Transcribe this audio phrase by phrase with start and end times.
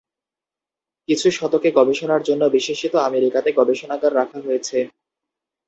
[1.09, 4.77] কিছু শতকে গবেষণার জন্য বিশেষত আমেরিকাতে গবেষণাগারে রাখা হয়েছে।